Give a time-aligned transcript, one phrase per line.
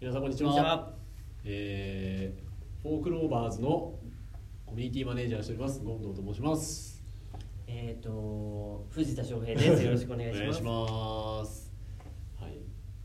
[0.00, 0.92] 皆さんこんにちは。
[1.44, 2.48] えー
[2.84, 3.98] フォークローバーズの
[4.64, 5.80] コミュニティマネージャーをしております。
[5.80, 7.02] 権藤と申します。
[7.66, 9.82] えっ、と藤田翔平です。
[9.82, 10.40] よろしくお願いします。
[10.40, 11.72] お願いします。
[12.40, 12.58] はい。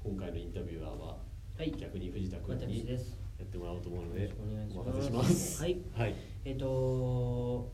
[0.03, 1.17] 今回のインタビュアーは
[1.57, 2.87] はい、逆に藤田君私に。
[2.87, 2.95] や
[3.43, 4.97] ってもらおうと思うのでお願いしおます。
[4.97, 5.61] 任せします。
[5.63, 5.81] はい。
[5.97, 6.15] はい。
[6.45, 7.71] えっ、と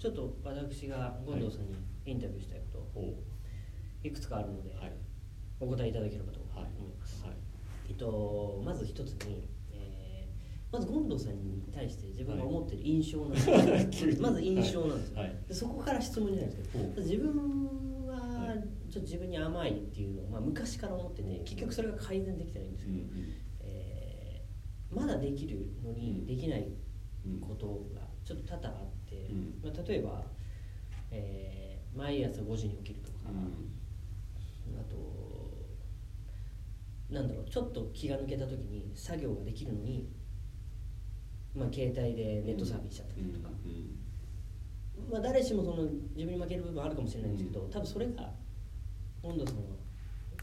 [0.00, 3.04] ちょっと私が権藤さんにインタビューしたいこおう。
[4.02, 4.92] といくつかあるので、はい。
[5.60, 7.24] お答えいただければと思はいいます。
[7.24, 7.43] はい
[7.88, 13.56] えっとまず一つに、えーまず権藤さんに対して自分が思っている印象なんですよ、
[13.92, 14.18] 急に。
[14.20, 15.36] まず印象なんですよ、はい。
[15.46, 18.58] でそこから質問になるんですけどお自分ははい。
[18.90, 23.08] ちょっと自分に甘いっていうのを、まあ、昔から思っててお結局それが改善できてないんですけど、うんうん。
[23.60, 26.68] えーまだできるのにできない
[27.26, 29.60] うんことがちょっと多々あって、うん。
[29.62, 30.24] まあ、例えば、
[31.12, 35.23] えー毎朝5時に起きるとか、あと
[37.10, 40.08] なんだろうちょっと気が抜けた時に作業ができるのに、
[41.54, 43.50] まあ、携帯でネットサーフィンしちゃったりとか、
[45.10, 45.84] まあ、誰しもその
[46.14, 48.30] 自分に負ける部分あるかもしれないんですけど、多分それが
[49.22, 49.62] 温度さんは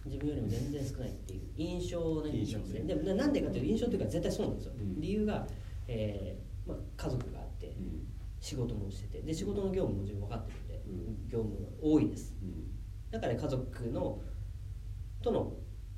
[0.05, 2.81] 自分よりも全然少ないっていう印象なんですね。
[2.81, 5.01] でもななんでかというと印象というか絶対そうなんですよ、うん。
[5.01, 5.47] 理由が、
[5.87, 8.07] えーまあ、家族があってうん。
[8.39, 11.29] 仕事もしててで仕事の業務も自分分かってるんで、うん。
[11.29, 12.33] 業務が多いです。
[12.41, 12.71] うん。
[13.11, 14.19] だから家族の
[15.21, 15.53] との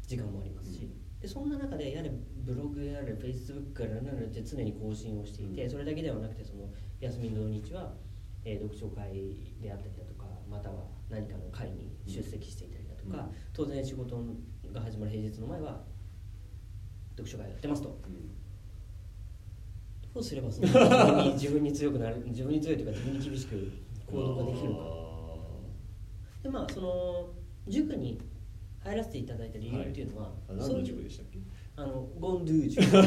[0.07, 0.89] 時間もありますし、
[1.21, 2.11] でそんな中でやれ
[2.43, 5.69] ブログやれフェイスブックやら何やらって常に更新をしていて、うん。
[5.69, 7.93] それだけではなくてその休みの土日は、
[8.43, 13.35] えー読書会であったりだとかまたは何かの会に出席していたりだとか、うん。
[13.53, 14.17] 当然仕事
[14.73, 15.81] が始まる平日の前は
[17.11, 17.99] 読書会やってますと。
[18.05, 18.43] うん。
[20.13, 23.71] どうすればその自分に 自分に強くなる自分に強いというか自分に厳しく
[24.05, 24.83] 行動ができるのか
[26.43, 27.29] でまあその
[27.67, 28.19] 塾に
[28.83, 31.39] 入らせていただいた理由っていうのは、あ何の塾でしたっけ？
[31.75, 32.91] あのゴンドゥ塾。
[32.91, 33.01] ゴン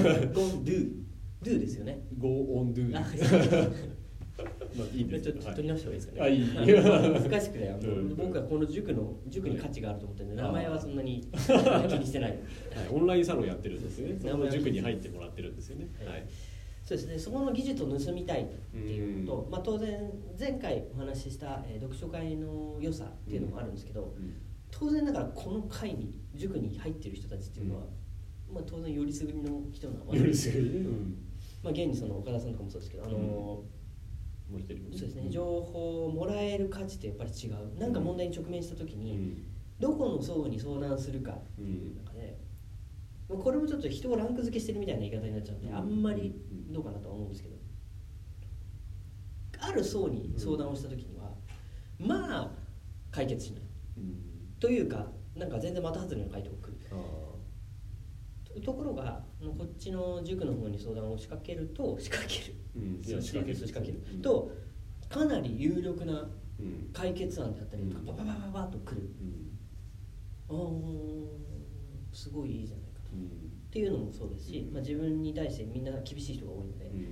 [0.64, 0.92] ドゥ
[1.44, 2.00] ドゥですよね。
[2.18, 2.28] Go
[2.60, 3.00] on do あ
[4.76, 6.66] まあいいんですちょっと取り直した方がいいですかね。
[6.66, 6.72] あ
[7.08, 7.30] いい。
[7.30, 8.16] 難しくね、あのうん。
[8.16, 10.52] 僕はこの塾の塾に価値があると思ってるんで、はい。
[10.52, 12.30] 名前はそんなに気にしてない。
[12.32, 12.40] はい、
[12.92, 14.16] オンラインサロンやってるんですよね。
[14.20, 15.88] そ名前はの塾に入ってもらってるんですよね。
[16.04, 16.10] は。
[16.10, 16.20] はい。
[16.20, 16.22] い。
[16.84, 19.50] そうですね、そこの技術を盗みたいっていうのと、うん。
[19.50, 24.14] まあ当然前回お話しした、えー読書会の良さっていうのもあるんですけど、
[24.70, 27.82] 当然ながらこの会に塾に入ってる人たちっていうのは、
[28.52, 30.64] まあ当然よりすぐりの人なわけ許ですすよ。
[31.62, 33.76] まあ現にその岡田さんとかもそうですけど、あのー
[34.50, 34.96] もう一人もね。
[34.96, 37.78] そうですね、情報をもらえる価値ってやっぱり違う。
[37.78, 39.42] なんか問題に直面した時に、うん。
[39.80, 41.32] どこの層に相談するか。
[41.32, 42.38] っていう中で、
[43.28, 45.76] まあこれもちょっと人をランク付けしてるみたいな言い方になっちゃうんで、うん。
[45.76, 46.34] あんまり
[46.70, 47.56] どうかなとは思うんですけど。
[49.58, 51.32] ある層に相談をした時には、
[51.98, 52.50] まあ
[53.10, 53.62] 解決しない。
[53.62, 53.65] うん。
[54.60, 56.94] というかなんか全然的外れの回答が来るあ
[58.54, 64.50] とところがこっちの塾の方に相談を仕掛けると仕掛ける、うん仕掛ける仕掛ける、うんと
[65.08, 66.28] かなり有力な。
[66.94, 69.58] 解決案であったりとか、うんパパパパパッと来るうん。
[70.48, 73.26] あーすごいいいじゃないかと、うん。
[73.26, 73.28] っ
[73.70, 77.04] ていうのもそうですし、うんまあ、自分に対してみんな厳しい人が多いので、うん。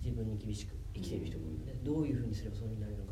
[0.00, 3.11] 自分に厳しく生きている人が多いので、どういうふうにすればそうになれるのか。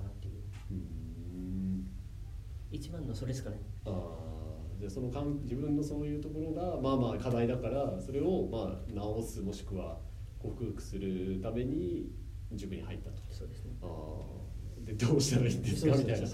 [2.70, 4.30] 一番のそれですかねああ。
[4.78, 9.98] じゃあそのかん自分のそういうところがまあまあ課題だからそれをまあ直すもしくは
[10.38, 12.10] 克服するために
[12.52, 13.16] 塾に入ったと。
[13.30, 13.72] そうですね。
[13.82, 14.86] ああ。
[14.86, 15.94] でどうしたらいいんですか？
[15.96, 16.26] みたいな。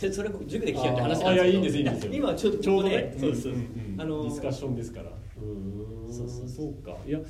[0.00, 2.12] でそれを塾で聞けって話ああいやなんですけどいいんですいいんですよ。
[2.14, 3.14] 今ちょっとちょうどね。
[3.18, 4.00] そうです、んんん。
[4.00, 5.10] あのディスカッションですから。
[5.10, 6.74] うーんそうそうそう。
[6.82, 6.96] か。
[7.06, 7.20] いや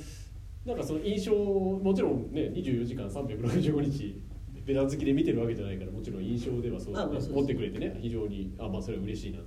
[0.65, 4.19] なんかその印象もちろんね24時間365日
[4.65, 7.31] ベタ好きで見てるわけじゃないからもちろん印象ではそう,、あまあそうです。
[7.31, 7.97] 持ってくれてね。
[8.01, 9.45] 非常にあまあそれは嬉しいなと。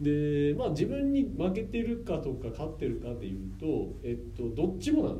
[0.00, 5.18] でまあ自分に負けてるかとか勝ってるかでいうとえっとどっちもなん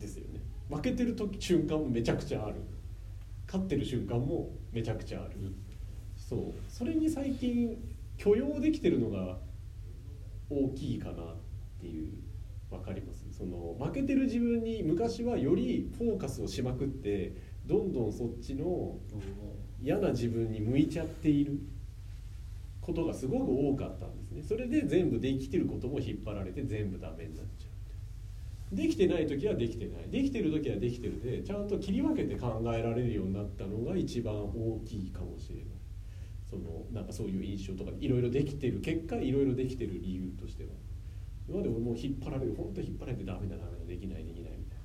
[0.00, 0.40] ですよね。
[0.70, 2.56] 負けてる時瞬間もめちゃくちゃある。
[3.46, 5.34] 勝ってる瞬間もめちゃくちゃある、
[6.16, 6.52] そう。
[6.68, 7.76] それに最近
[8.16, 9.38] 許容できてるのが
[10.50, 11.36] 大きいかなっ
[11.80, 12.08] ていう
[12.70, 17.34] 分かりますその負けてる自分に昔はよりフォーカスをしまくって
[17.66, 18.98] どんどんそっちの
[19.82, 21.58] 嫌な自分に向いちゃっている
[22.80, 24.42] ことがすごく多かったんですね。
[24.42, 27.66] それで全部できてることも引っ張られて全部ダメになっちゃ
[28.72, 28.76] う。
[28.76, 30.10] できてない時はできてない。
[30.10, 35.64] できてる時はできてるでちゃんと切り分けて考えられるようになったのが一番大きいかもしれない。
[36.48, 38.80] そのなんかそういう印象とかいろいろできてる。
[38.80, 40.70] 結果いろいろできてる理由としては
[41.48, 44.78] 今まで俺も引っ張られる本当引っ張られてダメだダメだできないできないみたい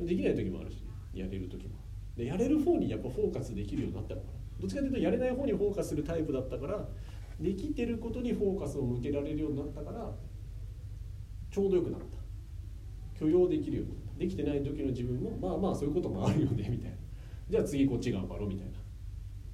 [0.00, 0.06] な。
[0.06, 1.74] できない時もあるしやれる時も。
[2.16, 4.32] でやれる方にやっぱフォーカスできるようになったのかな。
[4.60, 6.88] どっちかというとやれない方にフォーカスするタイプだったから
[7.40, 10.10] できてることにフォーカスを向けられるようになったから
[11.50, 12.06] ちょうどよくなった。
[13.20, 14.18] 許容できるようになった。
[14.18, 16.96] できてない時の自分もまあまあそういうこともあるよねみたいな。
[17.50, 18.72] じゃあ次こっち頑張ろうみたいな。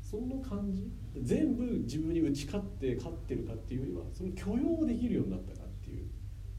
[0.02, 0.90] そんな感じ。
[1.22, 5.63] 全部自分に打ち勝って勝ってるかっていうよりはその許容できるようになったかっていう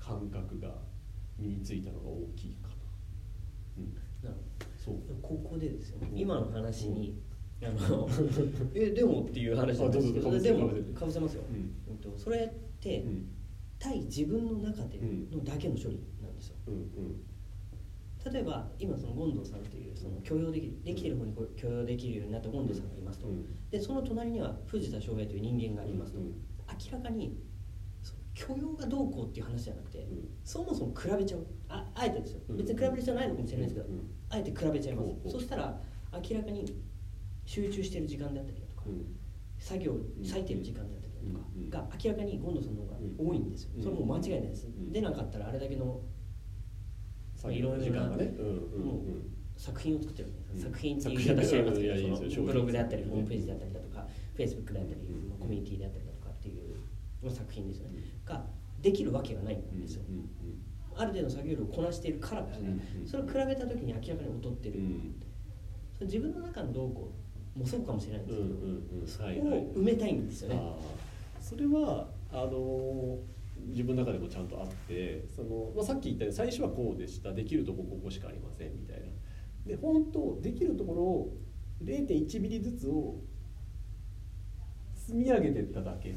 [0.05, 0.69] 感覚が
[1.39, 2.73] 身についたのが大きいかな。
[3.77, 4.37] うん、なる
[4.77, 4.95] そう。
[4.95, 5.97] ほどここでですよ。
[6.01, 6.17] うん。
[6.17, 7.19] 今の話に、
[7.63, 8.07] あの
[8.75, 12.17] えでもっていう話なんですけあどでもかぶせますよ、うん。
[12.17, 13.25] それって、うん。
[13.79, 14.99] 対自分の中で
[15.31, 16.55] のだけの処理なんですよ。
[16.67, 17.25] うんうん。
[18.31, 23.45] 例えば今その権藤さんというその許容できるできてる方に許容できるようになった権藤さんがいますと、うん。
[23.69, 26.25] でその隣には藤田翔平という人間がいますと、うん。
[26.25, 27.37] 明らかに
[28.35, 30.29] 許容がどうこうっていう話じゃなくて、うん。
[30.43, 31.47] そもそも比べちゃう。
[31.69, 32.41] ああえてですよ。
[32.49, 32.57] うん。
[32.57, 34.09] 別に比べる必要ないのかもしれないですけど、うん。
[34.29, 35.31] あえて比べちゃいます。
[35.31, 36.65] そしたら明らかに
[37.45, 39.15] 集中してる時間であったりだとか、うん。
[39.57, 41.69] 作業割いてる時間であったりだとかうん。
[41.69, 43.83] が明らかに権藤さんの方が多いんですよ、うん。
[43.83, 44.91] それもう間違いないです、うん。
[44.91, 46.01] 出なかったらあれだけの
[47.35, 48.33] 作業の時間がね。
[48.77, 49.25] もう
[49.57, 50.29] 作品を作ってる
[50.61, 54.05] 作品っていう言い方しちゃいますけどブログであったりホームページであったりだとか
[54.35, 54.99] フェイスブックであったり、
[55.39, 56.14] コミュニティであったりだとか
[57.25, 58.33] の作品ですよね、うん。
[58.33, 58.45] が
[58.81, 60.29] できるわけがないんうんですよ、うん。
[60.95, 62.69] ある程度作業量をこなしているからですね、
[62.99, 64.79] うんそれを比べた時に明らかに劣ってる、
[66.01, 67.11] 自分の中のどうこ
[67.55, 68.33] うもそうかもしれないんで
[69.07, 70.61] すけど、そを埋めたいんですよね、
[71.39, 73.35] それはあのー
[73.67, 77.31] 自分の中でもちゃんとあってその、まあ、さっき言ったように最初はこうでした。
[77.31, 79.05] できるとこここしかありませんみたいな。
[79.65, 81.37] で本当できるところを
[81.83, 83.15] 0.1ミリずつを
[84.93, 86.13] 積み上げてっただけ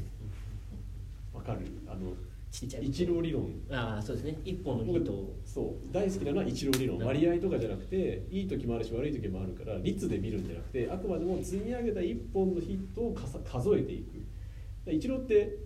[1.33, 1.59] わかる？
[1.87, 2.13] あの
[2.51, 2.85] ちっちゃい。
[2.87, 3.47] 一郎理論。
[3.71, 4.37] ああそうですね。
[4.43, 6.97] 一本の僕糸をそう大好きなのは一郎理論。
[6.97, 7.05] うん。
[7.05, 14.91] 割合とかじゃなくていい時もあるし悪い時もあるから率で見るんじゃなくてあくまでも積み上げた一本のヒットをかさ数えていく。
[14.91, 15.57] 一郎って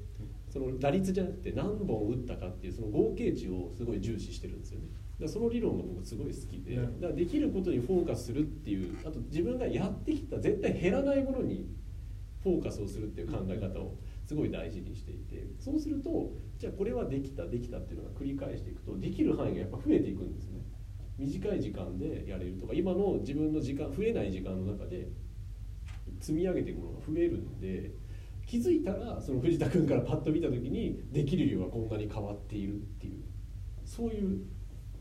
[0.49, 4.87] その打率じゃなくて何本打ったかっていうその合計値をすごい重視してるんですよね。
[5.21, 6.87] だその理論が僕すごい好きでだうん。
[6.99, 11.65] からできることにフォーカスするっていうあと自分がやってきた絶対減らないものに
[12.43, 13.95] フォーカスをするっていう考え方を
[14.33, 20.61] すごい大事にしていてそうするとじゃあこれはできたできたっていうのが繰り返していくとできる範囲がやっぱ増えていくんですね。
[21.19, 25.07] 短い時間でやれるとか今の自分の時間増えない時間の中で
[26.19, 27.91] 積み上げていくものが増えるんで
[28.47, 33.23] 気づいたらその藤田君からパッと見た時にできる量がこんなに変わっているっていう
[33.85, 34.41] そういう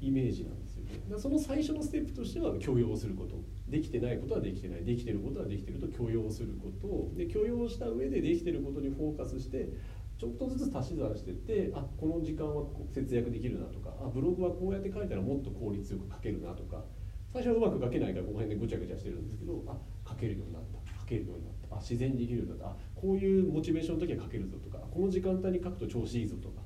[0.02, 0.90] イメージなんですよね。
[1.16, 3.36] その最初のステップとしては許容すること。
[3.72, 4.84] できてないことはできてない。
[4.84, 7.16] できてることはできてると許容すること。
[7.16, 9.70] で許容した上でできてることにフォーカスして
[10.18, 16.84] ちょっとずつ足し算してってあこの時間は節約できるなとかあブログはこうやって書いたらもっと効率よく書けるなとか
[17.32, 19.74] 最初はうまく書けないからこの辺でぐちゃぐちゃしてるんですけどあ
[20.06, 26.60] 書けるようになった書けるようになったあ自然にできるようになったあこういうモチベーションの時は書けるぞとかこの時間帯に書くと調子いいぞとか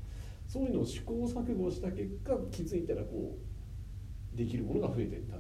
[0.48, 5.36] そういうのを試行錯誤した結果気づいたらこうできるものが増えていった。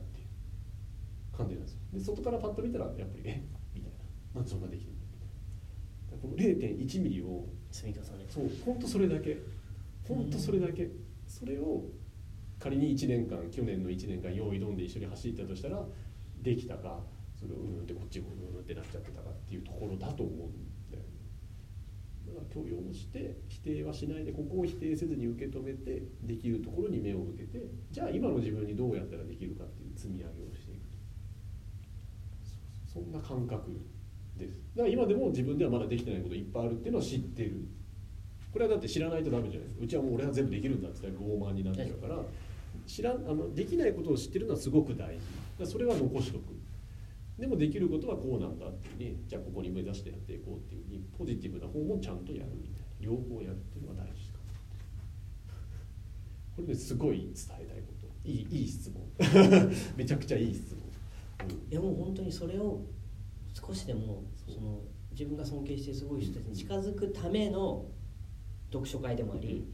[1.36, 1.80] 感じなんですよ。
[1.92, 3.42] で外からパッと見たらやっぱりえ？
[3.74, 3.98] みたいな。
[4.36, 5.18] なんでそんなできるのみ
[6.08, 6.22] たいな。
[6.22, 9.38] この0.1ミリを積み重ねそう本当それだけ。
[10.08, 10.90] 本当それだけ。
[11.26, 11.84] それを
[12.58, 15.84] 仮に1年間去年の1年間用意どんで一緒に走ったとしたら
[16.42, 17.00] できたか
[17.38, 21.08] それをうんってこっちもうんってなっちゃってたかっていうところだと思うんだよね。
[22.26, 30.75] だから許容して否定はしないでここを否定せずに受け止めてできるところに目を向けてじゃあ今の自分にどうやったらできるかっていう積み上げをしていく
[32.96, 33.70] そんな感覚
[34.38, 34.52] です。
[34.74, 37.68] だから今でも自分ではまだできてないこといっぱいあるっていうのは知ってる。
[38.52, 39.84] これはだって知らないとダメじゃないですか。
[39.84, 42.18] うちはもう俺は全部できるんだって言ったら傲慢になっちゃうから。
[42.86, 45.20] 知らんあのできないことを知ってるのはすごく大事。
[45.58, 46.42] だそれは残しとく。
[47.38, 52.86] でもできることはこうなんだっていうねじゃあここに目指してやっていこうっていうふうにポジティブな方もちゃんとやるみたいな。
[52.98, 55.54] 両方やるっていうのが大事かな
[56.56, 58.06] これねすごい伝えたいこと。
[58.24, 59.02] いいいい質問。
[59.96, 60.85] めちゃくちゃいい質問、
[61.70, 62.80] いやもう本当にそれを
[63.52, 67.86] 少しでもその自分が尊敬してすごい人たちに近づくための
[68.70, 69.64] 読書会でもあり、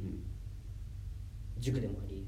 [1.58, 2.26] 塾でもあり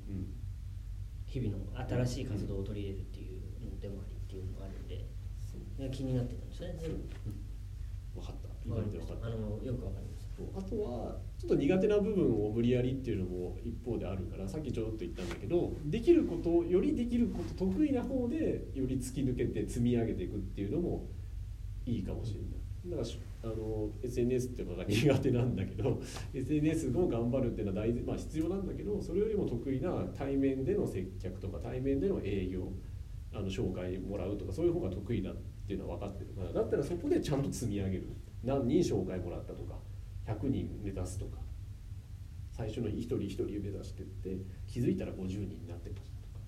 [1.27, 5.05] 日々の新しい活動を取り入れるっていうのでもありっていうのがあるんで
[5.91, 6.97] 気になってたんですよね全部。
[8.15, 8.49] 分かった。
[8.69, 8.99] 分かった。
[8.99, 10.14] ましたあのよくわかりま
[10.57, 21.07] あとはちょっと苦手な部分を無理やりっていうのも一方であるからさっきちょろっと言ったんだけどできることよりできること得意な方でより突き抜けて積み上げていくっていうのも
[21.87, 22.65] いいかもしれない。
[22.87, 23.03] だか
[23.43, 26.01] らあの SNS っていうのが苦手なんだけど
[26.35, 32.73] SNS も頑張るっていうのは大事、まあ、必要なんだけどそれよりも得意な対面での接客とか対面での営業
[33.33, 35.35] あの紹介もらうとかそういう方が得意だっ
[35.67, 38.09] ていうのは分かってるからだったらそこでちゃんと積み上げる。
[38.45, 39.75] 何人紹介もらったとか。
[40.27, 41.39] 100人目指すとか
[42.51, 46.41] 最最初の一人一人目指してって気づいたら50人になってましたとか。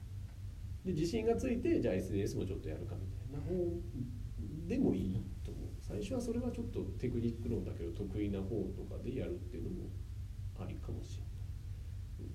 [0.84, 3.40] で自信がついてじゃあ SNS もちょっとやるかみたいな。
[3.40, 3.80] 方
[4.68, 5.68] でもいいと思う。
[5.80, 9.90] 最初はそれはちょっとテクニック論だけど得意な方とかでやるっていうのも
[10.60, 11.24] ありかもしれ
[12.22, 12.30] ない、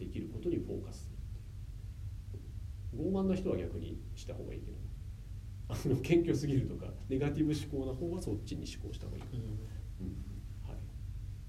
[0.00, 1.14] うん、できることにフォーカスする
[2.28, 3.12] っていう。
[3.12, 4.78] 傲慢な人は逆にした方がいいけど。
[5.68, 9.38] あの謙虚すぎるとかネガティブ思考な方はそっちに思考した方がいい、うん。
[9.38, 9.46] うん。
[9.46, 10.29] はい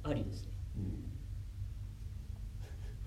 [0.04, 0.52] ありですね。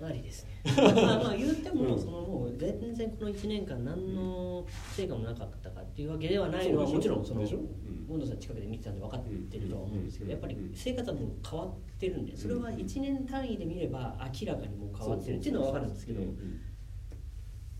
[0.00, 0.06] うん。
[0.06, 0.50] ありですね。
[0.76, 7.60] まあまあ言っても、うんそのもう全然この1年間何の成果もなかったかっていうわけではないのはもちろんそのでしょう。
[7.62, 8.06] ん。
[8.08, 10.30] モンドさん近くで見てたんで分かってるとは思うんですけどうん。
[10.32, 16.22] やっぱり生活はもう変わってるんでそれは1年単位で見れば明らかにもう変わってるっていうのは分かるんですけど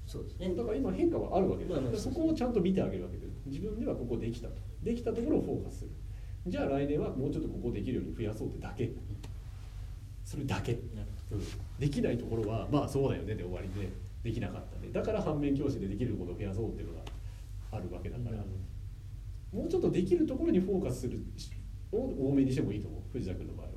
[0.06, 0.54] そうですね。
[0.54, 4.54] だから今変化はあるわけです、そこをちゃんと見てあげるわけで自分ではここできたと。
[4.83, 5.90] できたところをフォーカスする
[6.46, 8.92] じゃあ来年はもうちょっとここできるように増やそうってだけ。
[10.24, 10.80] それだけ、うん。
[11.78, 13.90] できないところはまあそうだよねで終わりで。
[14.24, 14.90] できなかったね。
[14.90, 17.00] だから反面教師でできることを増やそうっていうのが
[17.72, 18.36] あるわけだから、
[19.52, 21.20] もうちょっとできるところにフォーカスする
[21.92, 23.02] を多めにしてもいいと思う。
[23.12, 23.72] 藤田君の場合は、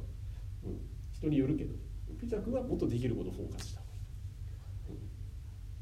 [0.65, 0.79] うん、
[1.11, 1.75] 人によるけど。
[2.17, 3.93] 藤田君はもっとできることをフォーカスした方が
[4.89, 4.99] いい、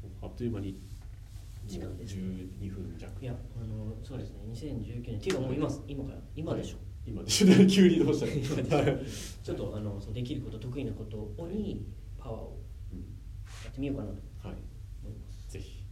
[0.04, 0.80] うん、あっという間に
[1.66, 4.38] 時間です12分弱いやあのそうですね。
[4.52, 5.16] 2019年。
[5.16, 6.18] っていうかもう今今から？
[6.34, 7.46] 今でしょ、今でしょ。
[7.48, 11.86] ね急にどうしたちょっとあのそのできること得意なことに
[12.18, 12.98] パワーをうん。
[13.00, 13.04] や
[13.70, 14.16] ってみようかなと
[14.48, 14.56] はい。
[15.04, 15.50] 思います。
[15.52, 15.82] ぜひ。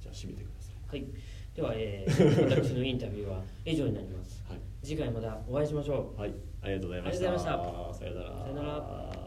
[0.00, 1.00] じゃあ締めてください。
[1.00, 1.06] はい。
[1.54, 4.42] では、えー、私のインタビューは以上になります。
[4.48, 6.20] はい、次回またお会いしましょう。
[6.20, 7.28] はい、ありがとうございました。
[7.28, 8.28] ありがとうございまさようなら。
[8.30, 9.21] さようなら